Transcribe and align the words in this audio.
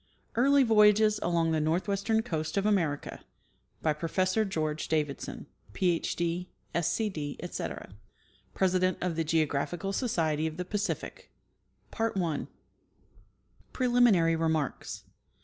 EARLY 0.35 0.63
VOYAGES 0.63 1.19
ON 1.19 1.51
THE 1.51 1.61
NORTHWESTERN 1.61 2.23
COAST 2.23 2.57
OF 2.57 2.65
AMERICA• 2.65 3.19
PROFESSOR 3.99 4.45
GEORGE 4.45 4.87
DAVIDSON, 4.87 5.45
PH. 5.73 6.15
D., 6.15 6.49
SC. 6.73 6.97
D., 7.13 7.37
ETC. 7.39 7.93
{President 8.55 8.97
of 8.99 9.15
the 9.15 9.23
Geographical 9.23 9.93
Society 9.93 10.47
of 10.47 10.57
the 10.57 10.65
Pacific) 10.65 11.29
Preliminary 13.75 14.35
Remarks. 14.35 15.03